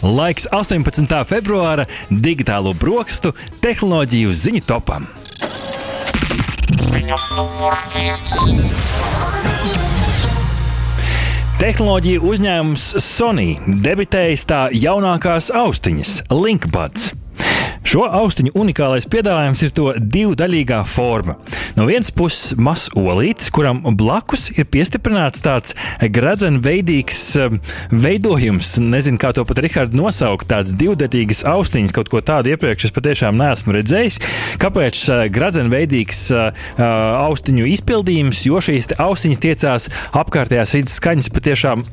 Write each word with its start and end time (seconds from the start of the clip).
Laiks 0.00 0.46
18. 0.48 1.04
februāra 1.28 1.84
digitālo 2.08 2.72
brokstu 2.72 3.34
tehnoloģiju 3.60 4.32
ziņu 4.32 4.62
topam. 4.64 5.04
Tehnoloģija 11.60 12.24
uzņēmums 12.24 12.90
Sony 13.04 13.50
debitējis 13.84 14.48
tā 14.48 14.66
jaunākās 14.72 15.52
austiņas, 15.52 16.20
Linkbuds. 16.32 17.19
Šo 17.80 18.04
austiņu 18.04 18.52
unikālais 18.60 19.06
piedāvājums 19.10 19.62
ir 19.64 19.70
to 19.74 19.86
divdaļīgā 19.96 20.82
forma. 20.84 21.38
No 21.78 21.86
vienas 21.88 22.10
puses 22.12 22.52
mazs 22.60 22.90
olītis, 22.98 23.48
kuram 23.54 23.80
blakus 23.96 24.50
ir 24.52 24.66
piestiprināts 24.68 25.40
tāds 25.44 25.72
gradzenveidīgs 26.00 27.20
um, 27.40 27.56
veidojums. 27.90 28.74
Nezinu, 28.84 29.20
kā 29.22 29.32
to 29.36 29.46
pat 29.48 29.62
Rihards 29.64 29.96
nosaukt. 29.96 30.48
Tāds 30.50 30.74
divdaļīgs 30.78 31.42
austiņas, 31.48 31.94
kaut 31.96 32.10
ko 32.12 32.20
tādu 32.24 32.52
iepriekš 32.52 32.90
es 32.90 32.94
patiešām 32.96 33.38
neesmu 33.40 33.74
redzējis. 33.78 34.20
Kāpēc 34.60 35.00
uh, 35.08 35.24
gradzenveidīgs 35.32 36.22
uh, 36.36 36.50
uh, 36.52 36.84
austiņu 37.24 37.68
izpildījums? 37.72 38.44
Jo 38.50 38.60
šīs 38.64 38.92
austiņas 39.00 39.42
tiecās 39.46 39.88
apkārtējās 40.20 40.76
vidas 40.76 41.00
skaņas 41.00 41.32
patiešām 41.32 41.86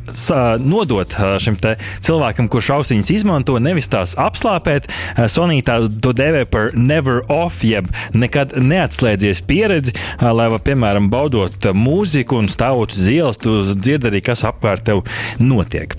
nodot 0.67 1.13
šim 1.43 1.57
cilvēkam, 1.63 2.51
kurš 2.51 2.73
austiņas 2.75 3.13
izmanto, 3.15 3.55
nevis 3.63 3.89
tās 3.91 4.17
apslāpēt. 4.19 4.89
Sonītā 5.31 5.76
to 6.03 6.13
dēvē 6.17 6.45
par 6.51 6.71
never 6.77 7.21
off, 7.31 7.63
jeb 7.65 7.89
nekad 8.17 8.55
neatslēdzies 8.57 9.43
pieredzi, 9.47 9.93
lai, 10.21 10.49
piemēram, 10.63 11.09
baudot 11.13 11.69
mūziku 11.77 12.41
un 12.41 12.49
stāvot 12.51 12.93
uz 12.95 13.05
ielas, 13.11 13.39
tu 13.41 13.59
dzirdi 13.73 14.11
arī, 14.11 14.21
kas 14.25 14.45
apkārt 14.47 14.87
tev 14.87 15.03
notiek. 15.41 15.93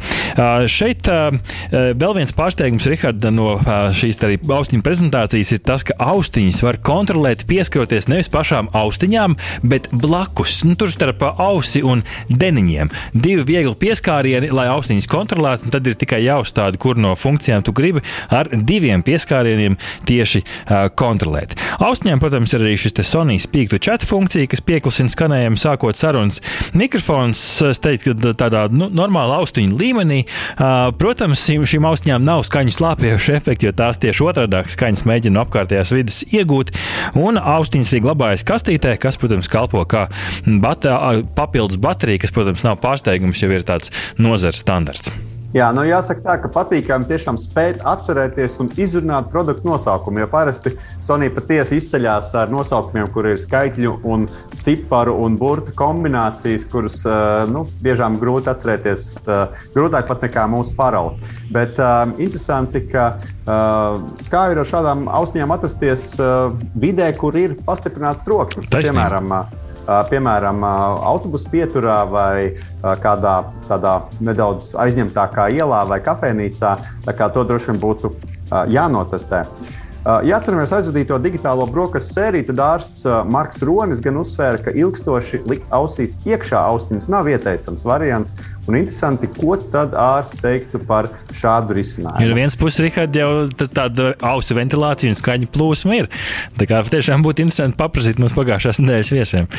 Šeit 0.70 1.08
vēl 1.08 2.16
viens 2.16 2.34
pārsteigums, 2.36 2.88
Rihard, 2.90 3.24
no 3.34 3.56
šīs 3.98 4.20
austiņu 4.22 4.84
prezentācijas 4.84 5.52
ir 5.54 5.62
tas, 5.66 5.84
ka 5.86 5.96
austiņas 5.98 6.62
var 6.64 6.80
kontrolēt, 6.84 7.46
pieskaroties 7.48 8.08
nevis 8.10 8.30
pašām 8.32 8.70
austiņām, 8.76 9.36
bet 9.68 9.88
blakus, 9.92 10.62
nu, 10.66 10.76
tur 10.78 10.92
starp 10.92 11.22
ausi 11.28 11.82
un 11.84 12.02
deniņiem. 12.30 12.90
Divi 13.14 13.44
viegli 13.48 13.74
pieskārieni, 13.78 14.50
lai 14.54 14.68
austiņas 14.72 15.08
kontrolētu, 15.10 15.68
un 15.68 15.74
tad 15.74 15.86
ir 15.90 15.98
tikai 15.98 16.22
jāuzstāda, 16.24 16.78
kur 16.80 16.98
no 17.00 17.14
funkcijām 17.18 17.64
tu 17.66 17.74
gribi 17.76 18.04
ar 18.32 18.48
diviem 18.52 19.02
pieskārieniem 19.06 19.67
tieši 20.08 20.42
uh, 20.44 20.88
kontrolēt. 20.98 21.56
Austiņām, 21.84 22.22
protams, 22.22 22.54
ir 22.54 22.64
arī 22.64 22.76
šis 22.80 22.96
Sony 23.08 23.38
speak 23.42 23.70
to 23.72 23.78
chat 23.82 24.04
funkcija, 24.06 24.48
kas 24.50 24.62
pieklusina 24.64 25.12
skanējumu 25.12 25.60
sākot 25.60 25.98
sarunas. 25.98 26.40
Mikrofons, 26.78 27.40
es 27.68 27.82
teiktu, 27.84 28.14
ka 28.18 28.34
tādā 28.46 28.66
nu, 28.72 28.88
normāla 28.94 29.40
austiņa 29.42 29.78
līmenī. 29.78 30.20
Protams, 30.98 31.44
šīm 31.48 31.86
austiņām 31.88 32.26
nav 32.26 32.44
skaņu 32.48 32.74
slāpējuši 32.74 33.36
efekti, 33.38 33.68
jo 33.68 33.74
tās 33.76 34.00
tieši 34.02 34.26
otrādi 34.26 34.62
skaņas 34.74 35.06
mēģina 35.08 35.44
apkārtējās 35.44 35.94
vidas 35.96 36.20
iegūt. 36.28 36.74
Un 37.18 37.40
austiņas 37.40 37.94
arī 37.94 38.04
glabājas 38.08 38.46
kastītē, 38.48 38.96
kas, 39.00 39.20
protams, 39.20 39.50
kalpo 39.52 39.84
kā 39.88 40.06
bat 40.62 40.86
papildus 41.38 41.80
baterija, 41.82 42.24
kas, 42.24 42.34
protams, 42.34 42.66
nav 42.66 42.80
pārsteigums, 42.84 43.42
jau 43.42 43.52
ir 43.54 43.66
tāds 43.68 43.94
nozares 44.20 44.64
standarts. 44.64 45.12
Jā, 45.56 45.70
nu 45.72 45.80
jāsaka 45.88 46.20
tā, 46.20 46.34
ka 46.42 46.50
patīkami 46.52 47.08
tiešām 47.08 47.38
spēt 47.40 47.80
atcerēties 47.88 48.58
un 48.60 48.68
izrunāt 48.76 49.30
produktu 49.32 49.64
nosaukumu. 49.70 50.20
Jo 50.20 50.28
parasti 50.28 50.74
Sonija 51.04 51.32
patiesi 51.32 51.78
izceļas 51.80 52.34
ar 52.36 52.52
nosaukumiem, 52.52 53.08
kur 53.14 53.30
ir 53.30 53.40
skaitļu 53.40 53.94
un 54.04 54.26
ciparu 54.60 55.14
un 55.24 55.38
burbuļu 55.40 55.72
kombinācijas, 55.78 56.66
kuras 56.68 56.98
nu, 57.48 57.64
biežām 57.80 58.18
grūti 58.20 58.52
atcerēties. 58.52 59.06
Grūtāk 59.72 60.10
pat 60.10 60.26
nekā 60.26 60.44
mūsu 60.52 60.76
parauga. 60.76 61.16
Bet 61.54 61.80
um, 61.80 62.12
interesanti, 62.20 62.84
ka 62.92 63.06
uh, 63.16 63.96
kā 64.28 64.42
ir 64.52 64.60
ar 64.60 64.68
šādām 64.68 65.06
austiņām 65.08 65.56
atrasties 65.56 66.10
uh, 66.20 66.52
vidē, 66.76 67.08
kur 67.16 67.36
ir 67.40 67.56
pastiprināts 67.64 68.26
troksnis. 68.28 68.68
Piemēram, 68.68 69.32
uh, 69.32 69.67
piemēram, 69.88 70.64
autobusu 71.08 71.48
pieturā 71.52 71.98
vai 72.10 72.54
kādā 73.02 73.34
tādā 73.68 73.94
nedaudz 74.20 74.74
aizņemtākā 74.78 75.48
ielā 75.56 75.82
vai 75.88 76.00
kafejnīcā. 76.04 76.76
Tā 77.06 77.16
kā 77.16 77.30
to 77.32 77.44
droši 77.48 77.72
vien 77.72 77.82
būtu 77.82 78.12
jānotestē. 78.72 79.44
Ja 80.08 80.38
atceramies 80.38 80.70
aizvadīto 80.72 81.18
digitālo 81.20 81.66
brokastu 81.68 82.14
sēriju, 82.16 82.46
tad 82.48 82.60
ārsts 82.64 83.02
Marks 83.28 83.60
Ronis 83.66 83.98
gan 84.00 84.16
uzsvēra, 84.16 84.60
ka 84.64 84.72
ilgstoši 84.72 85.42
likt 85.50 85.74
ausīs 85.74 86.14
iekšā 86.24 86.62
austiņas 86.70 87.10
nav 87.12 87.28
ieteicams 87.28 87.84
variants. 87.84 88.32
Un 88.68 88.78
interesanti, 88.80 89.28
ko 89.36 89.58
tad 89.60 89.92
ārsts 89.92 90.40
teiktu 90.40 90.80
par 90.88 91.10
šādu 91.36 91.76
risinājumu. 91.76 92.24
Ir 92.24 92.32
viens 92.38 92.56
puses, 92.56 92.80
Rihard, 92.86 93.16
jau 93.20 93.68
tāda 93.68 94.14
ausu 94.30 94.56
ventilācija 94.56 95.12
un 95.12 95.18
skaņa 95.18 95.50
plūsma 95.52 96.00
ir. 96.00 96.08
Tā 96.56 96.68
kā 96.70 96.80
tiešām 96.88 97.24
būtu 97.26 97.44
interesanti 97.44 97.76
paprasīt 97.80 98.22
mums 98.22 98.36
pagājušās 98.38 98.80
nedēļas 98.80 99.12
viesiem. 99.12 99.50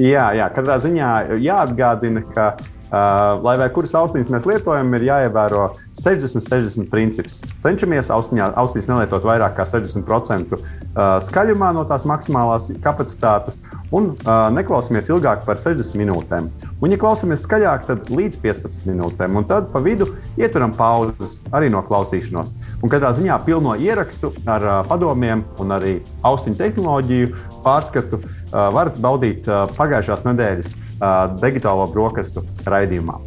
Jā, 0.00 0.30
jā, 0.36 0.48
katrā 0.56 0.80
ziņā 0.84 1.12
jāatgādina, 1.40 2.24
ka 2.32 2.54
lai 2.90 3.56
vai 3.60 3.68
kuras 3.74 3.94
austiņas 3.98 4.32
mēs 4.34 4.48
lietojam, 4.48 4.92
ir 4.98 5.06
jāievēro 5.08 5.64
60-60 5.98 6.90
princips. 6.92 7.40
Cenšamies 7.64 8.12
austiņā, 8.14 8.52
austiņas 8.62 8.90
nelietot 8.92 9.26
vairāk 9.26 9.56
kā 9.58 9.66
60% 9.68 10.56
uh, 10.56 10.62
skaļumā 11.26 11.72
no 11.76 11.86
tās 11.88 12.06
maksimālās 12.08 12.70
kapacitātes 12.84 13.60
un 13.94 14.12
neklausāmies 14.54 15.08
ilgāk 15.12 15.44
par 15.46 15.60
60 15.60 15.98
minūtēm. 16.00 16.48
Un, 16.82 16.92
ja 16.92 16.98
klausāmies 17.00 17.44
skaļāk, 17.46 17.86
tad 17.86 18.10
līdz 18.12 18.40
15 18.42 18.88
minūtēm, 18.90 19.36
un 19.38 19.46
tad 19.48 19.70
pa 19.72 19.80
vidu 19.84 20.08
ieturam 20.36 20.74
pauzes 20.76 21.36
arī 21.54 21.70
no 21.72 21.82
klausīšanos. 21.86 22.50
Un 22.82 22.92
katrā 22.92 23.12
ziņā 23.16 23.38
pilno 23.46 23.76
ierakstu 23.78 24.32
ar 24.50 24.66
padomiem 24.90 25.44
un 25.62 25.76
arī 25.76 25.94
austiņu 26.26 26.58
tehnoloģiju 26.58 27.30
pārskatu 27.64 28.20
varat 28.76 29.00
baudīt 29.02 29.48
uh, 29.50 29.64
pagājušās 29.76 30.26
nedēļas 30.28 30.76
uh, 30.76 31.16
digitālo 31.42 31.86
brokastu 31.92 32.44
raidījumā. 32.66 33.20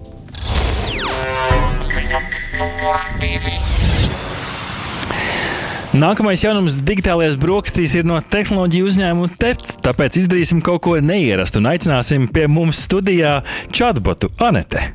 Nākamais 5.89 6.43
jaunums 6.45 6.75
digitālajās 6.85 7.35
brokastīs 7.41 7.95
ir 7.97 8.05
no 8.05 8.19
tehnoloģiju 8.21 8.89
uzņēmuma 8.91 9.37
TEPT, 9.41 9.71
tāpēc 9.85 10.19
izdarīsim 10.21 10.61
kaut 10.65 10.83
ko 10.85 10.93
neierastu 11.01 11.63
un 11.63 11.71
aicināsim 11.71 12.27
pie 12.29 12.45
mums 12.45 12.83
studijā 12.85 13.39
chatbotu 13.73 14.29
Anete. 14.37 14.91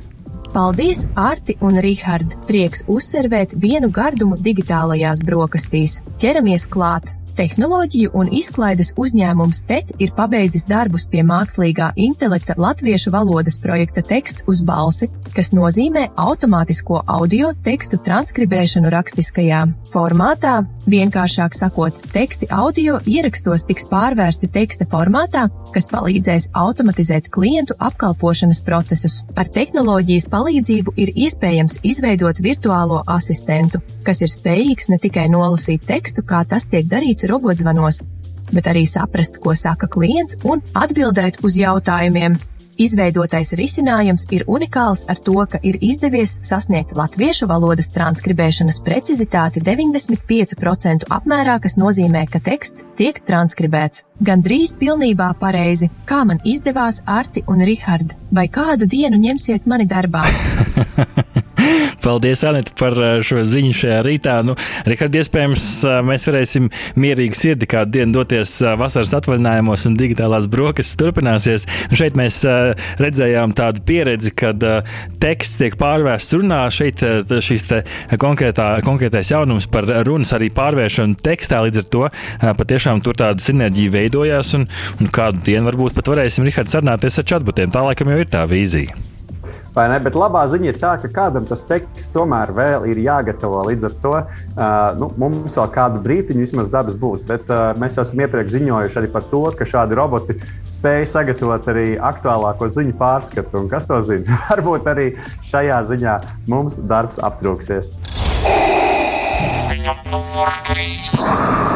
Paldies, 0.55 1.03
Arti 1.19 1.57
un 1.59 1.75
Rihard! 1.83 2.37
Prieks 2.47 2.85
uzsverēt 2.87 3.57
vienu 3.59 3.89
gardumu 3.91 4.39
digitālajās 4.39 5.19
brokastīs. 5.27 5.99
Ķeramies 6.23 6.69
klāt! 6.71 7.11
Tehnoloģiju 7.35 8.13
un 8.15 8.29
izklaides 8.31 8.93
uzņēmums 8.95 9.65
TET 9.67 9.89
ir 9.99 10.13
pabeidzis 10.15 10.63
darbus 10.69 11.03
pie 11.11 11.19
mākslīgā 11.27 11.89
intelekta 11.99 12.55
latviešu 12.55 13.11
valodas 13.11 13.57
projekta 13.59 13.99
teksts 14.07 14.45
uz 14.47 14.61
balsi, 14.63 15.09
kas 15.35 15.51
nozīmē 15.51 16.05
automātisko 16.15 17.01
audio 17.11 17.49
tekstu 17.65 17.99
transkribēšanu 18.05 18.87
rakstiskajā 18.93 19.65
formātā. 19.91 20.61
Vienkāršāk 20.87 21.57
sakot, 21.57 21.97
teksti 22.13 22.47
audio 22.55 23.01
ierakstos 23.03 23.65
tiks 23.67 23.89
pārvērsti 23.91 24.47
teksta 24.55 24.87
formātā, 24.87 25.49
kas 25.75 25.89
palīdzēs 25.91 26.51
automatizēt 26.55 27.27
klientu 27.35 27.75
apkalpošanas 27.83 28.63
procesus. 28.63 29.17
Ar 29.35 29.51
tehnoloģijas 29.51 30.29
palīdzību 30.31 30.95
ir 30.95 31.11
iespējams 31.27 31.81
izveidot 31.83 32.39
virtuālo 32.39 33.03
asistentu, 33.11 33.83
kas 34.07 34.23
ir 34.23 34.31
spējīgs 34.31 34.87
ne 34.93 35.01
tikai 35.03 35.27
nolasīt 35.33 35.83
tekstu, 35.89 36.23
kā 36.23 36.45
tas 36.47 36.69
tiek 36.71 36.87
darīts 36.87 37.24
robotzvanos, 37.29 38.01
bet 38.53 38.67
arī 38.71 38.85
saprast, 38.89 39.39
ko 39.41 39.55
saka 39.55 39.89
klients 39.91 40.37
un 40.43 40.63
atbildēt 40.73 41.41
uz 41.45 41.57
jautājumiem. 41.61 42.37
Izveidotais 42.75 43.53
risinājums 43.55 44.25
ir 44.35 44.43
unikāls 44.51 45.05
ar 45.07 45.19
to, 45.23 45.37
ka 45.47 45.61
ir 45.63 45.77
izdevies 45.79 46.33
sasniegt 46.43 46.91
latviešu 46.97 47.47
valodas 47.47 47.87
transkribēšanas 47.95 48.81
precizitāti 48.83 49.63
95% 49.63 51.07
apmērā, 51.17 51.55
kas 51.63 51.77
nozīmē, 51.79 52.25
ka 52.31 52.43
teksts 52.43 52.83
tiek 52.99 53.21
transkribēts. 53.23 54.03
Gan 54.19 54.43
drīz 54.43 54.75
pilnībā 54.81 55.31
pareizi, 55.39 55.87
kā 56.09 56.25
man 56.27 56.43
izdevās 56.43 56.99
Arti 57.07 57.45
un 57.47 57.63
Rihard, 57.63 58.17
vai 58.35 58.49
kādu 58.51 58.89
dienu 58.91 59.23
ņemsiet 59.23 59.71
mani 59.71 59.87
darbā? 59.87 60.27
Paldies, 62.05 62.43
Anita, 62.43 62.69
par 62.77 62.93
eh, 63.01 63.19
šo 63.25 63.41
ziņu 63.49 63.71
šajā 63.73 64.01
rītā. 64.05 64.35
Nu, 64.45 64.53
Rihard, 64.85 65.15
iespējams, 65.17 65.63
eh, 65.89 65.95
mēs 66.05 66.27
varēsim 66.29 66.67
mierīgi 67.01 67.39
sirdi 67.39 67.65
kādu 67.71 67.95
dienu 67.95 68.19
doties 68.19 68.51
eh, 68.61 68.75
vasaras 68.77 69.15
atvaļinājumos 69.17 69.87
un 69.89 69.95
digitālās 69.97 70.45
brokastis 70.51 70.99
turpināsies. 70.99 71.65
Nu, 71.89 71.97
šeit 71.97 72.13
mēs 72.19 72.37
redzējām 73.01 73.55
tādu 73.57 73.81
pieredzi, 73.87 74.35
kad 74.37 74.61
teksts 75.23 75.57
tiek 75.63 75.79
pārvērsts 75.81 76.37
runā. 76.37 76.61
Šeit 76.73 77.01
šis 77.47 77.65
konkrētā, 78.21 78.67
konkrētais 78.85 79.33
jaunums 79.33 79.65
par 79.71 79.89
runas 80.05 80.35
arī 80.37 80.51
pārvēršanu 80.53 81.17
tekstā. 81.25 81.63
Līdz 81.65 81.81
ar 81.81 81.89
to 81.95 82.05
patiešām 82.61 83.01
tur 83.05 83.17
tāda 83.17 83.41
sinerģija 83.41 83.95
veidojās 83.97 84.53
un, 84.59 84.69
un 85.01 85.09
kādu 85.09 85.41
dienu 85.49 85.71
varbūt 85.71 85.97
pat 85.97 86.13
varēsim, 86.13 86.45
Rihard, 86.45 86.69
sarunāties 86.69 87.21
ar 87.21 87.29
chatbotiem. 87.33 87.73
Tā 87.73 87.85
laikam 87.89 88.13
jau 88.13 88.21
ir 88.21 88.29
tā 88.29 88.45
vīzija. 88.51 89.14
Bet 89.75 90.15
labā 90.15 90.45
ziņa 90.47 90.69
ir 90.71 90.77
tā, 90.79 90.93
ka 91.01 91.09
kādam 91.11 91.43
tas 91.47 91.65
teksts 91.67 92.07
tomēr 92.13 92.53
vēl 92.55 92.85
ir 92.93 93.01
jāgatavo. 93.03 93.59
Līdz 93.67 93.89
ar 93.89 93.95
to 94.03 94.13
uh, 94.15 94.29
nu, 94.99 95.09
mums 95.19 95.57
vēl 95.59 95.67
kādu 95.75 95.99
brīdiņu 96.05 96.45
vismaz 96.45 96.71
dabas 96.71 96.95
būs. 97.01 97.25
Bet 97.27 97.51
uh, 97.51 97.73
mēs 97.81 97.97
jau 97.97 98.05
esam 98.05 98.23
iepriekš 98.23 98.55
ziņojuši 98.55 99.01
arī 99.01 99.11
par 99.11 99.27
to, 99.27 99.43
ka 99.59 99.67
šādi 99.67 99.99
roboti 99.99 100.37
spēj 100.71 101.09
sagatavot 101.11 101.67
arī 101.73 101.87
aktuālāko 101.99 102.71
ziņu 102.71 102.95
pārskatu. 103.01 103.65
Un 103.65 103.71
kas 103.71 103.89
to 103.91 103.99
zina? 104.07 104.39
Varbūt 104.49 104.87
arī 104.95 105.11
šajā 105.51 105.83
ziņā 105.91 106.17
mums 106.51 106.79
darbs 106.79 107.19
aptrūksies. 107.19 107.91
Ziņa 109.67 109.99
numur 110.07 110.55
3. 110.71 111.74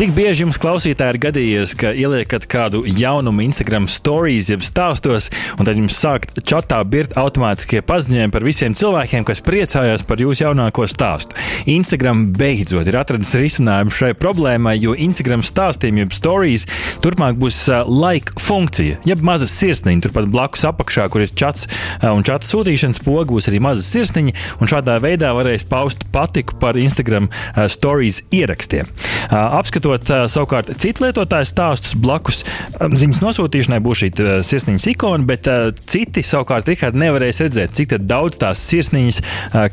Cik 0.00 0.14
bieži 0.16 0.46
jums 0.46 0.56
klausītāji 0.56 1.12
ir 1.12 1.16
gadījies, 1.20 1.72
ka 1.76 1.90
ieliekat 1.92 2.46
kādu 2.48 2.78
jaunumu 2.88 3.42
Instagram 3.44 3.84
stories, 3.84 4.46
jeb 4.48 4.62
stāstos, 4.64 5.26
un 5.60 5.66
tad 5.68 5.76
jums 5.76 5.98
sāk 6.00 6.24
čatā 6.40 6.78
birkt 6.88 7.18
automātiskie 7.20 7.82
paziņojumi 7.84 8.32
par 8.32 8.46
visiem 8.46 8.72
cilvēkiem, 8.72 9.26
kas 9.28 9.44
priecājās 9.44 10.00
par 10.08 10.22
jūsu 10.24 10.46
jaunāko 10.46 10.86
stāstu. 10.88 11.36
Instagram 11.68 12.30
beidzot 12.32 12.88
ir 12.88 12.96
atradis 12.96 13.34
risinājumu 13.36 13.92
šai 13.92 14.14
problēmai, 14.16 14.72
jo 14.80 14.94
Instagram 14.96 15.44
stāstiem, 15.44 16.00
jeb 16.00 16.16
stories, 16.16 16.64
turpmāk 17.04 17.36
būs 17.36 17.60
like 17.92 18.40
funkcija, 18.40 19.02
jeb 19.04 19.20
maza 19.20 19.50
sirsniņa. 19.52 20.06
Turpat 20.08 20.32
blakus 20.32 20.64
apakšā, 20.70 21.10
kur 21.12 21.26
ir 21.26 21.36
čats 21.36 21.68
un 22.08 22.24
čata 22.24 22.48
sūtīšanas 22.48 23.02
poga, 23.04 23.28
būs 23.34 23.52
arī 23.52 23.60
maza 23.68 23.84
sirsniņa, 23.84 24.32
un 24.64 24.72
šādā 24.72 24.96
veidā 25.04 25.36
varēs 25.36 25.68
paust 25.68 26.08
patiku 26.08 26.56
par 26.64 26.80
Instagram 26.80 27.28
stories 27.68 28.22
ierakstiem. 28.32 28.88
Apskatot 29.28 29.89
izmantot 29.90 30.30
savukārt 30.30 30.70
citu 30.78 31.04
lietotāju 31.04 31.46
stāstus 31.48 31.94
blakus 31.98 32.42
ziņas 32.78 33.20
nosūtīšanai 33.22 33.80
būs 33.82 34.02
šī 34.02 34.10
sirsniņas 34.46 34.86
ikona, 34.92 35.24
bet 35.26 35.48
citi 35.90 36.22
savukārt 36.22 36.68
Rihard 36.68 36.98
nevarēs 36.98 37.40
redzēt, 37.42 37.74
cik 37.74 37.96
daudz 38.06 38.38
tās 38.40 38.60
sirsniņas 38.70 39.20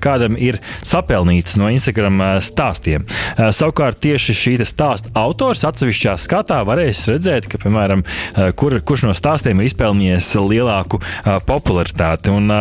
kādam 0.02 0.38
ir 0.38 0.60
sapelnītas 0.86 1.58
no 1.60 1.70
Instagram 1.70 2.22
stāstiem. 2.42 3.06
Savukārt 3.38 4.00
tieši 4.04 4.36
šī 4.38 4.56
stāsta 4.66 5.12
autors 5.18 5.66
atsevišķā 5.68 6.16
skatā 6.18 6.64
varēs 6.68 7.06
redzēt, 7.12 7.50
ka, 7.52 7.62
piemēram, 7.62 8.04
kur, 8.58 8.80
kurš 8.82 9.08
no 9.08 9.16
stāstiem 9.18 9.62
ir 9.62 9.70
izpelnījies 9.70 10.32
lielāku 10.42 11.02
popularitāti. 11.48 12.34
Un 12.34 12.54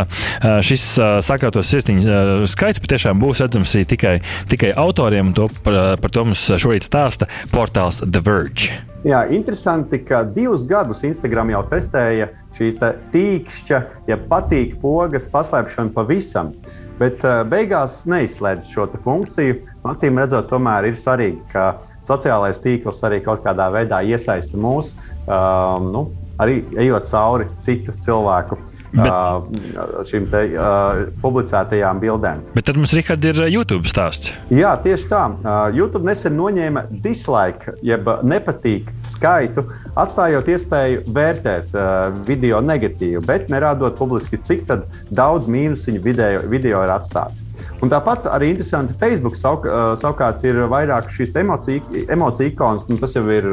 šis 0.66 0.86
sakārtos 1.26 1.72
sirsniņu 1.72 2.46
skaits 2.50 2.82
patiešām 2.84 3.20
būs 3.22 3.42
redzams 3.44 3.76
tikai, 3.88 4.18
tikai 4.50 4.74
autoriem, 4.76 5.32
to 5.36 5.48
par, 5.64 5.96
par 6.02 6.12
to 6.12 6.26
mums 6.28 6.46
šorīt 6.56 6.86
stāsta 6.86 7.28
portāls 7.52 8.02
The 8.04 8.22
Verge. 8.22 8.74
Jā, 9.06 9.20
interesanti, 9.30 10.00
ka 10.02 10.24
divus 10.24 10.64
gadus 10.66 11.04
Instagram 11.06 11.52
jau 11.52 11.60
testēja 11.70 12.30
šī 12.56 12.72
tīkšķa, 13.12 13.78
ja 14.08 14.16
patīk 14.30 14.78
pogas 14.82 15.28
paslēpšanu 15.30 15.94
pavisam. 15.94 16.50
Bet 16.96 17.22
uh, 17.28 17.42
beigās 17.46 18.00
neizslēdz 18.08 18.70
šo 18.72 18.88
funkciju. 19.04 19.60
Acīm 19.86 20.18
redzot, 20.18 20.48
tomēr 20.50 20.88
ir 20.88 20.96
svarīgi, 20.98 21.42
ka 21.52 21.76
sociālais 22.02 22.58
tīkls 22.64 23.02
arī 23.06 23.20
kaut 23.22 23.44
kādā 23.44 23.68
veidā 23.74 24.00
iesaista 24.02 24.58
mūs, 24.58 24.94
um, 25.28 25.90
nu, 25.92 26.06
arī 26.42 26.62
ejot 26.80 27.06
cauri 27.10 27.46
citu 27.62 27.94
cilvēku 28.02 28.58
Bet, 28.96 29.12
uh, 29.12 30.02
šīm 30.08 30.28
te, 30.32 30.42
uh, 30.56 31.02
publicētajām 31.22 32.00
bildēm. 32.02 32.42
Bet 32.56 32.68
tad 32.68 32.78
mums 32.80 32.94
Richard, 32.96 33.24
ir 33.28 33.42
YouTube 33.50 33.90
stāsts. 33.90 34.32
Jā, 34.52 34.74
tieši 34.82 35.10
tā. 35.10 35.22
Uh, 35.36 35.66
YouTube 35.76 36.06
nesen 36.08 36.36
noņēma 36.38 36.86
dislike, 37.04 37.76
jeb 37.86 38.08
nepatīk 38.26 38.90
skaitu, 39.06 39.66
atstājot 39.98 40.48
iespēju 40.56 41.04
vērtēt 41.16 41.76
uh, 41.76 42.08
video 42.28 42.62
negatīvu, 42.64 43.24
bet 43.26 43.50
nerādot 43.52 43.98
publiski, 43.98 44.40
cik 44.40 44.66
daudz 45.10 45.50
mīnusu 45.50 45.92
viņa 45.92 46.06
video, 46.06 46.46
video 46.50 46.84
ir 46.86 46.96
atstāti. 46.96 47.45
Un 47.84 47.90
tāpat 47.92 48.24
arī 48.32 48.48
interesanti, 48.54 48.94
ka 48.96 49.04
Facebook 49.04 49.36
sauk, 49.36 49.66
savukārt 50.00 50.44
ir 50.48 50.62
vairāk 50.72 51.10
šīs 51.12 51.34
emociju, 51.36 52.06
emociju 52.14 52.48
ikonas. 52.48 52.86
Nu, 52.88 52.96
tas 52.96 53.12
jau 53.12 53.24
ir 53.28 53.44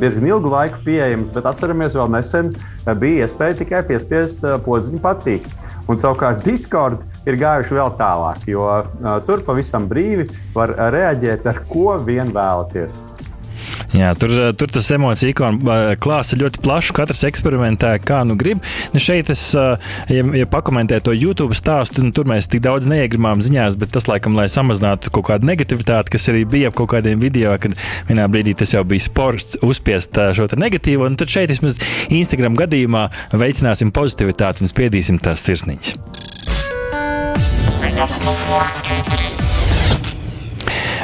diezgan 0.00 0.24
ilgu 0.30 0.52
laiku 0.54 0.80
pieejams, 0.86 1.34
bet 1.34 1.50
atceramies, 1.50 1.92
vēl 1.98 2.08
nesen 2.14 2.54
bija 3.02 3.26
iespēja 3.26 3.60
tikai 3.60 3.84
piespiest 3.90 4.46
podziņu 4.64 5.02
patīk. 5.04 5.50
Un 5.90 6.00
savukārt 6.00 6.46
Discord 6.46 7.04
ir 7.28 7.36
gājuši 7.40 7.76
vēl 7.76 7.92
tālāk, 8.00 8.46
jo 8.48 8.66
tur 9.28 9.44
pavisam 9.44 9.84
brīvi 9.90 10.30
var 10.56 10.72
reaģēt 10.94 11.48
ar 11.52 11.64
ko 11.68 11.98
vien 12.06 12.32
vēlaties. 12.32 12.96
Jā, 13.92 14.14
tur, 14.16 14.32
eh, 14.32 14.52
tur 14.56 14.70
tas 14.72 14.86
emociju 14.94 15.32
ikonu 15.34 15.68
eh, 15.68 15.94
klāsts 16.00 16.32
ir 16.32 16.40
ļoti 16.46 16.62
plašs. 16.64 16.92
Katrs 16.96 17.24
eksperimentē, 17.28 17.92
kā 18.00 18.22
nu 18.24 18.36
grib. 18.40 18.62
Nu 18.94 19.00
šeit 19.02 19.28
es, 19.32 19.42
eh, 19.58 19.90
ja, 20.08 20.24
ja 20.40 20.48
pakomentēju 20.48 21.04
to 21.04 21.12
YouTube 21.16 21.56
stāstu, 21.56 22.04
nu, 22.06 22.12
tur 22.16 22.28
mēs 22.30 22.48
tik 22.48 22.64
daudz 22.64 22.88
neiegribām 22.88 23.44
ziņās, 23.44 23.76
bet 23.80 23.92
tas, 23.92 24.08
laikam, 24.08 24.36
lai 24.38 24.48
samazinātu 24.52 25.12
kaut 25.12 25.28
kādu 25.28 25.48
negativitāti, 25.50 26.14
kas 26.16 26.30
arī 26.32 26.46
bija 26.48 26.72
ap 26.72 26.78
kaut 26.80 26.94
kādiem 26.94 27.20
video, 27.20 27.52
kad 27.60 27.76
vienā 28.08 28.26
brīdī 28.32 28.56
tas 28.56 28.72
jau 28.72 28.84
bija 28.88 29.04
sports 29.04 29.60
uzspiest 29.60 30.16
šo 30.38 30.48
negatīvo. 30.56 31.04
Un 31.08 31.20
tad 31.20 31.32
šeit 31.32 31.52
vismaz 31.52 31.78
Instagram 32.08 32.56
gadījumā 32.56 33.06
veicināsim 33.36 33.92
pozitivitāti 33.92 34.64
un 34.64 34.72
spiedīsim 34.72 35.20
tās 35.20 35.44
sirsniņas. 35.44 35.96
Numur 37.92 38.68
4. 38.88 39.41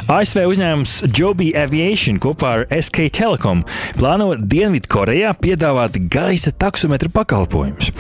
ASV 0.09 0.47
uzņēmums 0.49 0.93
Joby 1.13 1.51
Aviation 1.61 2.17
kopā 2.23 2.53
ar 2.57 2.63
SK 2.73 3.11
Telecom 3.13 3.61
plāno 3.99 4.31
Dienvidkorejā 4.41 5.35
piedāvāt 5.37 5.99
gaisa 6.09 6.49
taksometru 6.49 7.13
pakalpojumus. 7.13 7.91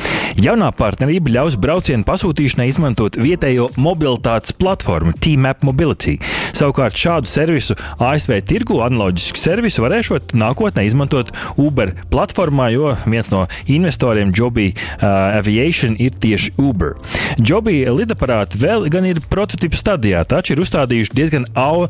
Jaunā 0.40 0.70
partnerība 0.72 1.34
ļaus 1.34 1.58
braucienu 1.60 2.06
pasūtīšanai 2.08 2.70
izmantot 2.70 3.19
vietējo 3.20 3.69
mobilitātes 3.76 4.56
platformu 4.56 5.12
T-Map 5.20 5.66
Mobility. 5.69 6.16
Savukārt 6.58 6.99
šādu 6.99 7.31
servisu 7.31 7.76
ASV 8.02 8.32
tirgu 8.49 8.81
analoģisku 8.82 9.38
servisu 9.38 9.84
varēšot 9.84 10.32
nākotnē 10.34 10.82
izmantot 10.88 11.28
Uber 11.60 11.93
platformā, 12.10 12.72
jo 12.75 12.96
viens 13.06 13.28
no 13.31 13.44
investoriem 13.70 14.32
Joby 14.34 14.72
uh, 14.72 15.37
Aviation 15.38 15.94
ir 16.02 16.16
tieši 16.19 16.56
Uber. 16.58 16.96
Joby 17.38 17.84
lidaparāti 17.94 18.58
vēl 18.58 18.88
gan 18.90 19.06
ir 19.06 19.20
prototypu 19.31 19.78
stadijā, 19.78 20.25
taču 20.26 20.56
ir 20.56 20.62
uzstādījuši 20.64 21.14
diezgan 21.14 21.46
au, 21.55 21.87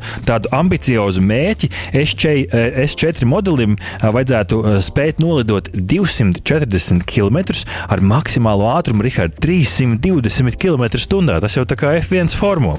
ambiciozu 0.53 1.23
mērķi. 1.25 1.71
S4, 2.03 2.61
S4 2.85 3.25
modelim 3.25 3.73
uh, 3.73 4.11
vajadzētu 4.13 4.61
uh, 4.61 4.77
spēt 4.85 5.23
nolidot 5.23 5.71
240 5.73 7.07
km 7.09 7.41
ar 7.89 8.05
maksimālo 8.05 8.69
ātrumu, 8.75 9.07
Rihard, 9.07 9.39
320 9.41 10.61
km/h. 10.61 11.41
Tas 11.41 11.57
jau 11.57 11.65
tā 11.65 11.79
kā 11.79 11.97
F1 12.03 12.37
formula. 12.37 12.77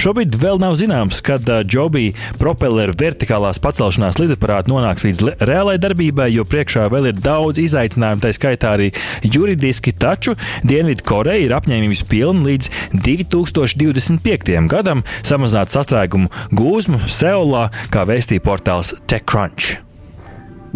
Šobrīd 0.00 0.40
vēl 0.40 0.64
nav 0.64 0.80
zināms, 0.80 1.20
kad 1.26 1.48
Joby 1.72 2.10
propelleru 2.40 2.94
vertikālās 2.98 3.60
pacelšanās 3.62 4.20
lidaparāti 4.22 4.72
nonāks 4.72 5.06
līdz 5.06 5.22
reālai 5.48 5.76
darbībai, 5.82 6.28
jo 6.34 6.46
priekšā 6.48 6.86
vēl 6.92 7.10
ir 7.12 7.20
daudz 7.20 7.60
izaicinājumu, 7.62 8.22
tā 8.24 8.32
skaitā 8.36 8.74
arī 8.76 8.90
juridiski, 9.26 9.94
taču 9.96 10.36
Dienvidkoreja 10.66 11.46
ir 11.46 11.56
apņēmības 11.56 12.04
pilna 12.10 12.46
līdz 12.50 12.70
2025. 13.06 14.54
gadam 14.70 15.04
samazināt 15.22 15.74
sastrēgumu 15.74 16.30
gūzmu 16.56 17.02
Seulā, 17.10 17.68
kā 17.92 18.06
vēstīja 18.08 18.44
portāls 18.46 18.94
TechCrunch. 19.06 19.85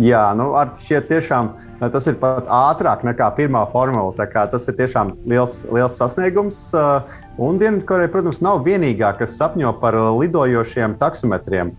Jā, 0.00 0.30
nu, 0.38 0.52
šie 0.80 1.02
tiešām 1.04 1.50
Tas 1.80 2.04
ir 2.10 2.18
pat 2.20 2.44
ātrāk 2.52 3.06
nekā 3.08 3.30
pirmā 3.38 3.62
formula. 3.72 4.12
Tas 4.52 4.68
ir 4.68 4.76
tiešām 4.76 5.14
liels, 5.24 5.62
liels 5.72 5.96
sasniegums. 5.96 6.58
Un 7.40 7.60
Dienvidkoreja, 7.60 8.10
protams, 8.12 8.42
nav 8.44 8.60
vienīgā, 8.66 9.14
kas 9.16 9.38
sapņo 9.40 9.72
par 9.80 9.96
lidojošiem 10.20 10.98
taksometriem. 11.00 11.72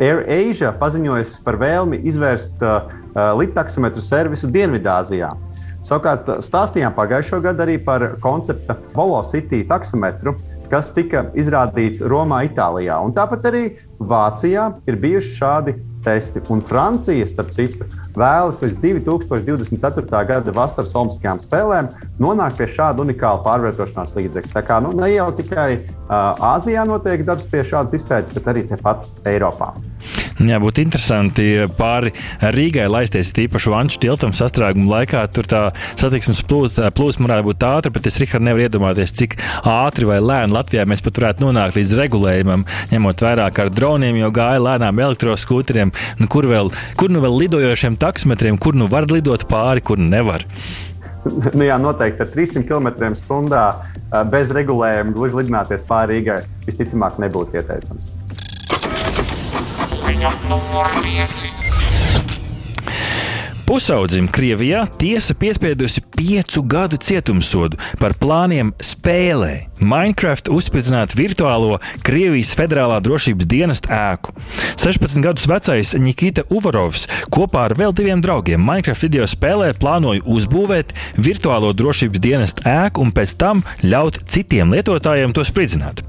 AirAsia 0.00 0.70
paziņojas 0.78 1.34
par 1.44 1.58
vēlmi 1.60 1.98
izvērst 2.08 2.62
uh, 2.62 2.94
lidtaksometru 3.36 4.00
servisu 4.00 4.48
Dienvidāzijā. 4.54 5.28
Savukārt 5.84 6.28
stāstījām 6.44 6.94
pagājušo 6.94 7.40
gadu 7.42 7.64
arī 7.64 7.78
par 7.82 8.06
koncepta 8.22 8.78
Volocity 8.94 9.64
taksometru, 9.68 10.36
kas 10.70 10.92
tika 10.96 11.26
izrādīts 11.34 12.04
Romā, 12.06 12.44
Itālijā. 12.46 13.00
Un 13.02 13.16
tāpat 13.16 13.50
arī 13.50 13.64
Vācijā 13.98 14.70
ir 14.88 15.00
bijuši 15.00 15.36
šādi 15.40 15.76
testi. 16.04 16.42
Un 16.52 16.62
Francija, 16.64 17.26
starp 17.28 17.52
citu, 17.54 17.86
vēlas 18.16 18.62
līdz 18.64 18.78
2024. 18.84 20.24
gada 20.30 20.54
vasaras 20.56 20.94
Olimpiskajām 20.94 21.42
spēlēm 21.42 21.92
nonākt 22.22 22.60
pie 22.60 22.70
šāda 22.70 23.04
unikāla 23.04 23.44
pārvietošanās 23.46 24.16
līdzekļa. 24.16 24.54
Tā 24.56 24.64
kā 24.66 24.80
nu, 24.84 24.94
ne 24.96 25.12
jau 25.12 25.30
tikai 25.36 25.68
uh, 25.76 26.52
Āzijā 26.54 26.86
notiek 26.88 27.24
darbs 27.26 27.48
pie 27.50 27.64
šādas 27.66 28.00
izpētes, 28.00 28.34
bet 28.36 28.50
arī 28.54 28.66
tepat 28.70 29.08
Eiropā. 29.28 29.74
Jā, 30.40 30.56
būtu 30.56 30.80
interesanti 30.80 31.44
pāri 31.76 32.14
Rīgai 32.54 32.86
laisties, 32.88 33.28
tīpaši 33.36 33.72
Vanču 33.74 33.98
tiltam 34.00 34.32
sastrēguma 34.36 34.88
laikā. 34.88 35.26
Tur 35.36 35.44
tā 35.48 35.60
satiksmes 36.00 36.40
plūsma 36.48 37.26
varētu 37.26 37.46
būt 37.50 37.66
ātra, 37.68 37.92
bet 37.92 38.08
es 38.08 38.16
Rihard 38.22 38.46
nevaru 38.46 38.64
iedomāties, 38.64 39.12
cik 39.18 39.36
ātri 39.68 40.08
vai 40.08 40.16
lēni 40.24 40.56
Latvijā 40.56 40.86
mēs 40.88 41.04
pat 41.04 41.20
varētu 41.20 41.44
nonākt 41.44 41.76
līdz 41.76 41.92
regulējumam, 42.00 42.64
ņemot 42.94 43.24
vērā, 43.26 43.50
ka 43.52 43.66
ar 43.66 43.72
droniem 43.74 44.16
jau 44.22 44.30
gāja 44.40 44.62
lēnām 44.64 45.02
elektroskūteriem, 45.04 45.92
nu, 46.22 46.30
kur, 46.32 46.48
vēl, 46.48 46.72
kur 46.96 47.12
nu 47.12 47.20
vēl 47.20 47.36
lidojošiem 47.42 48.00
taksometriem, 48.00 48.56
kur 48.56 48.78
nu 48.80 48.88
var 48.88 49.10
lidot 49.12 49.44
pāri, 49.50 49.84
kur 49.84 50.00
nevar. 50.00 50.46
nu, 51.56 51.66
jā, 51.66 51.76
noteikti 51.76 52.24
ar 52.24 52.32
300 52.32 52.64
km/h 52.64 54.24
bez 54.32 54.56
regulējuma 54.56 55.14
gluži 55.14 55.42
lidināties 55.42 55.84
pāri 55.86 56.16
Rīgai 56.16 56.40
visticamāk 56.64 57.20
nebūtu 57.20 57.60
ieteicams. 57.60 58.08
Ziņa 60.10 60.30
numur 60.50 60.88
5. 61.04 61.40
Pusaudzim 63.68 64.26
Krievijā 64.26 64.80
tiesa 64.98 65.36
piespiedusi 65.38 66.02
piecu 66.16 66.64
gadu 66.66 66.98
cietumsodu 66.98 67.78
par 68.00 68.16
plāniem 68.18 68.72
spēlē 68.82 69.52
Minecraft 69.78 70.50
uzspridzināt 70.50 71.14
virtuālo 71.14 71.78
Krievijas 72.02 72.50
federālā 72.58 72.98
drošības 73.06 73.46
dienesta 73.54 73.94
ēku. 74.10 74.34
16 74.82 75.22
gadus 75.22 75.46
vecais 75.46 75.94
Nikita 76.02 76.42
Uvarovs 76.50 77.06
kopā 77.30 77.68
ar 77.68 77.78
vēl 77.78 77.94
diviem 77.94 78.18
draugiem 78.24 78.66
Minecraft 78.66 79.06
video 79.06 79.30
spēlē 79.30 79.76
plānoja 79.78 80.26
uzbūvēt 80.26 80.90
virtuālo 81.22 81.70
drošības 81.70 82.26
dienesta 82.26 82.66
ēku 82.80 83.06
un 83.06 83.14
pēc 83.14 83.38
tam 83.38 83.62
ļaut 83.86 84.24
citiem 84.26 84.74
lietotājiem 84.74 85.38
to 85.38 85.46
spridzināt. 85.46 86.02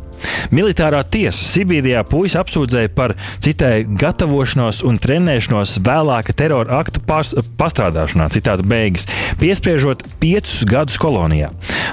Militārā 0.51 1.01
tiesa 1.07 1.43
Sibīrijā 1.51 2.03
puisi 2.07 2.39
apsūdzēja 2.39 2.91
par 2.95 3.15
citēju 3.43 3.95
gatavošanos 4.01 4.81
un 4.87 4.99
trenēšanos 5.01 5.77
vēlāka 5.85 6.35
terora 6.37 6.81
aktu 6.81 7.03
pas, 7.07 7.33
pastrādāšanā, 7.59 8.29
citāta 8.33 8.65
beigas, 8.67 9.07
piespriežot 9.41 10.05
piecus 10.21 10.61
gadus 10.69 10.99
kolonijā. 11.01 11.51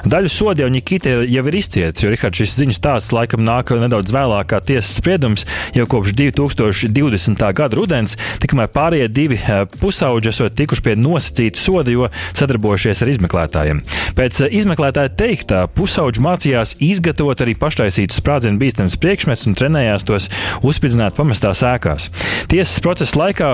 Daļu 0.08 0.30
sodu 0.32 0.64
jau 0.64 0.70
Nikita 0.72 1.18
jau 1.26 1.44
ir 1.50 1.58
izcietis, 1.58 2.04
jo 2.04 2.12
Rihards 2.12 2.42
šis 2.42 2.56
ziņu 2.60 2.76
stāsts 2.76 3.14
laikam 3.14 3.42
nāk 3.46 3.72
nedaudz 3.78 4.12
vēlāk 4.14 4.50
kā 4.52 4.60
tiesas 4.64 4.98
spriedums, 5.00 5.46
jau 5.76 5.86
kopš 5.90 6.14
2020. 6.18 7.42
gada 7.56 7.78
rudens, 7.78 8.16
tikmēr 8.42 8.70
pārējie 8.74 9.08
divi 9.12 9.38
eh, 9.40 9.64
pusauģi 9.80 10.32
esot 10.32 10.56
tikuši 10.58 10.84
pie 10.84 10.94
nosacīta 10.98 11.60
soda, 11.60 11.92
jo 11.92 12.08
sadarbojušies 12.38 13.02
ar 13.02 13.12
izmeklētājiem. 13.14 13.82
Pēc 14.18 14.42
eh, 14.44 14.54
izmeklētāja 14.60 15.12
teiktā, 15.18 15.64
pusauģi 15.74 16.24
mācījās 16.24 16.76
izgatavot 16.84 17.44
arī 17.44 17.56
paštaisītus 17.58 18.17
sprādzienu 18.18 18.60
bīstams 18.60 18.98
priekšmets 19.00 19.46
un 19.48 19.56
trenējās 19.58 20.06
tos 20.08 20.28
uzspridzināt 20.66 21.16
pamestās 21.18 21.62
ēkās. 21.66 22.08
Tiesas 22.50 22.82
procesa 22.84 23.18
laikā 23.22 23.50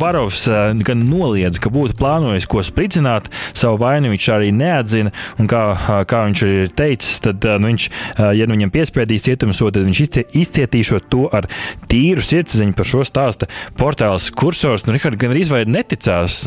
Varovs 0.00 0.46
gan 0.86 1.04
noliedz, 1.08 1.60
ka 1.62 1.72
būtu 1.72 1.96
plānojis 1.98 2.48
ko 2.50 2.62
spridzināt, 2.66 3.28
savu 3.56 3.80
vainu 3.82 4.12
viņš 4.12 4.28
arī 4.34 4.50
neatzina, 4.54 5.12
un 5.40 5.50
kā, 5.50 5.62
kā 6.08 6.24
viņš 6.28 6.44
ir 6.48 6.72
teicis, 6.78 7.18
tad 7.24 7.44
nu, 7.60 7.70
viņš, 7.72 7.88
ja 8.38 8.48
nu 8.48 8.56
viņam 8.56 8.74
piespriedīs 8.74 9.26
cietumsodu, 9.28 9.78
tad 9.78 9.88
viņš 9.88 10.02
izcietīšot 10.38 11.08
to 11.12 11.26
ar 11.34 11.48
tīru 11.90 12.24
sirdsapziņu 12.24 12.76
par 12.78 12.88
šo 12.88 13.04
stāsta 13.06 13.48
portāls 13.78 14.28
kursors. 14.34 14.86
Nu, 14.86 14.94
Rihards 14.96 15.20
gan 15.20 15.34
arī 15.34 15.64
neticās. 15.68 16.40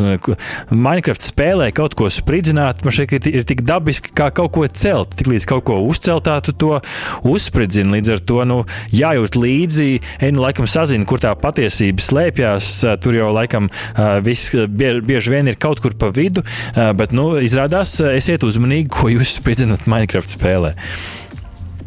Minecraft 0.72 1.24
spēlē 1.26 1.72
kaut 1.76 1.96
ko 2.00 2.10
spridzināt, 2.12 2.86
man 2.86 2.96
šeit 2.96 3.14
ir, 3.18 3.44
tik 3.48 3.64
dabiski 3.68 4.14
kā 4.18 4.30
kaut 4.36 4.54
ko 4.56 4.66
celt. 4.68 5.16
Tiklīdz 5.20 5.48
kaut 5.50 5.66
ko 5.70 5.80
uzceltā, 5.88 6.38
tu 6.46 6.54
to 6.54 6.80
uz 7.28 7.41
uzspridzina. 7.42 7.96
Līdz 7.98 8.14
ar 8.16 8.24
to 8.32 8.46
nu, 8.48 8.60
jājūt 8.94 9.38
līdzi, 9.42 9.90
ej, 10.22 10.34
nu, 10.36 10.46
laikam 10.46 10.70
sazina, 10.70 11.08
kur 11.10 11.22
tā 11.24 11.34
patiesība 11.40 12.04
slēpjas. 12.06 12.70
Tur 13.02 13.18
jau 13.18 13.32
laikam 13.34 13.72
viss 14.26 14.54
bieži, 14.54 15.02
bieži 15.06 15.34
vien 15.34 15.50
ir 15.52 15.60
kaut 15.62 15.82
kur 15.84 15.98
pa 15.98 16.12
vidu, 16.14 16.46
bet 16.98 17.16
nu, 17.16 17.34
izrādās, 17.42 17.98
esiet 18.14 18.46
uzmanīgi, 18.48 18.92
ko 18.94 19.12
jūs 19.12 19.38
spridzinat 19.42 19.90
Minecraft 19.90 20.38
spēlē. 20.38 20.76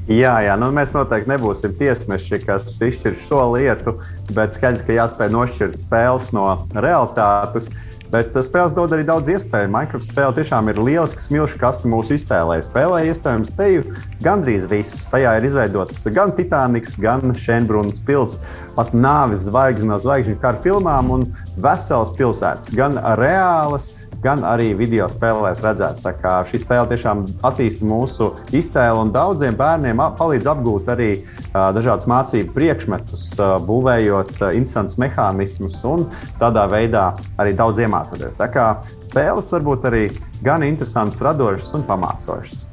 Jā, 0.05 0.35
jā 0.45 0.53
nu 0.61 0.69
mēs 0.75 0.91
noteikti 0.93 1.31
nebūsim 1.31 1.73
tiesneši, 1.79 2.43
kas 2.45 2.67
izšķir 2.85 3.15
šo 3.23 3.47
lietu, 3.55 3.95
bet 4.37 4.57
skaidrs, 4.57 4.85
ka 4.85 4.99
jāspēj 4.99 5.31
nošķirt 5.33 5.81
spēles 5.81 6.29
no 6.37 6.45
realitātes. 6.77 7.71
Bet 8.13 8.37
spēles 8.47 8.75
dod 8.77 8.93
arī 8.95 9.07
daudz 9.09 9.31
iespēju. 9.33 9.71
Minecraft 9.73 10.07
spēle 10.07 10.37
tiešām 10.37 10.69
ir 10.71 10.81
lieliska 10.81 11.23
smilšu 11.25 11.59
kaste 11.61 11.91
mūsu 11.91 12.19
iztēlē. 12.19 12.61
Spēlē 12.65 13.01
iespējams 13.09 13.55
teju 13.57 13.85
gandrīz 14.25 14.69
viss. 14.71 15.07
Tajā 15.13 15.37
ir 15.39 15.49
izveidots 15.49 16.05
gan 16.15 16.35
Titaniks, 16.37 16.99
gan 17.01 17.35
Šenbrunas 17.39 17.99
pilsēta, 18.07 18.53
pat 18.77 18.93
nāves 18.95 19.47
zvaigznes 19.49 19.91
no 19.91 19.99
zvaigžņu 20.03 20.39
kara 20.43 20.61
filmām 20.65 21.11
un 21.17 21.27
veselas 21.61 22.13
pilsētas, 22.19 22.73
gan 22.77 22.99
reālas 23.19 23.93
gan 24.25 24.45
arī 24.49 24.73
video 24.77 25.07
spēlēs 25.11 25.63
redzēts. 25.65 26.03
Tā 26.05 26.15
kā 26.17 26.39
šī 26.49 26.63
spēle 26.63 26.89
tiešām 26.91 27.25
attīsta 27.45 27.87
mūsu 27.89 28.31
iztēli 28.57 29.03
un 29.05 29.13
daudziem 29.15 29.57
bērniem 29.59 30.01
palīdz 30.19 30.49
apgūt 30.55 30.91
arī 30.95 31.11
uh, 31.21 31.69
dažādus 31.77 32.09
mācību 32.11 32.55
priekšmetus, 32.57 33.27
uh, 33.39 33.57
būvējot 33.69 34.35
uh, 34.41 34.51
interesantus 34.57 34.99
mehānismus 35.01 35.81
un 35.89 36.09
tādā 36.41 36.67
veidā 36.73 37.11
arī 37.41 37.55
daudz 37.59 37.85
iemācīties. 37.85 38.39
Tā 38.41 38.49
kā 38.53 38.69
spēles 39.05 39.53
var 39.55 39.69
būt 39.69 39.89
arī 39.91 40.05
gan 40.45 40.65
interesantas, 40.67 41.23
radošas 41.25 41.77
un 41.79 41.87
pamācošas. 41.89 42.65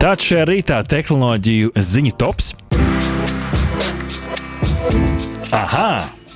Tāds 0.00 0.24
šajā 0.24 0.46
rītā 0.48 0.78
tehnoloģiju 0.88 1.74
ziņu 1.76 2.16
tops. 2.20 2.54
Aha! 5.52 6.19